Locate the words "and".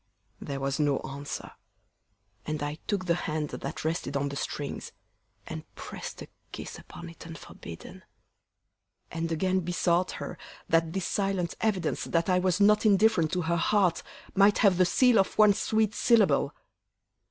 2.43-2.63, 5.45-5.63, 9.11-9.31